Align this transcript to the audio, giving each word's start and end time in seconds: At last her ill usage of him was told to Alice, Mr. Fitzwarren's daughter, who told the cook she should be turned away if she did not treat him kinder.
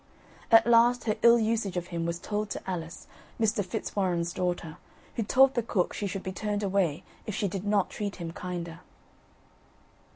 At 0.49 0.65
last 0.65 1.03
her 1.03 1.15
ill 1.21 1.37
usage 1.37 1.77
of 1.77 1.89
him 1.93 2.07
was 2.07 2.17
told 2.17 2.49
to 2.49 2.61
Alice, 2.67 3.05
Mr. 3.39 3.63
Fitzwarren's 3.63 4.33
daughter, 4.33 4.77
who 5.15 5.21
told 5.21 5.53
the 5.53 5.61
cook 5.61 5.93
she 5.93 6.07
should 6.07 6.23
be 6.23 6.31
turned 6.31 6.63
away 6.63 7.03
if 7.27 7.35
she 7.35 7.47
did 7.47 7.65
not 7.65 7.91
treat 7.91 8.15
him 8.15 8.31
kinder. 8.31 8.79